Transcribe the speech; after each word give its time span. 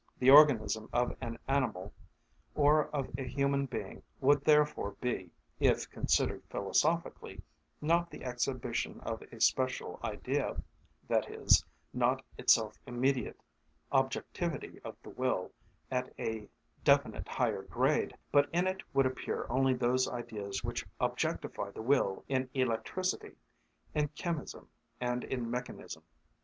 The 0.17 0.31
organism 0.31 0.89
of 0.91 1.15
an 1.21 1.37
animal 1.47 1.93
or 2.55 2.87
of 2.87 3.09
a 3.19 3.23
human 3.23 3.67
being 3.67 4.01
would 4.19 4.43
therefore 4.43 4.95
be, 4.99 5.29
if 5.59 5.87
considered 5.91 6.41
philosophically, 6.49 7.43
not 7.81 8.09
the 8.09 8.23
exhibition 8.23 8.99
of 9.01 9.21
a 9.21 9.39
special 9.39 9.99
Idea, 10.03 10.59
that 11.07 11.29
is, 11.29 11.63
not 11.93 12.23
itself 12.35 12.79
immediate 12.87 13.39
objectivity 13.91 14.79
of 14.83 14.95
the 15.03 15.11
will 15.11 15.51
at 15.91 16.11
a 16.17 16.49
definite 16.83 17.27
higher 17.27 17.61
grade, 17.61 18.17
but 18.31 18.49
in 18.51 18.65
it 18.65 18.81
would 18.95 19.05
appear 19.05 19.45
only 19.51 19.75
those 19.75 20.09
Ideas 20.09 20.63
which 20.63 20.83
objectify 20.99 21.69
the 21.69 21.83
will 21.83 22.25
in 22.27 22.49
electricity, 22.55 23.33
in 23.93 24.07
chemism, 24.15 24.65
and 24.99 25.23
in 25.25 25.51
mechanism. 25.51 26.01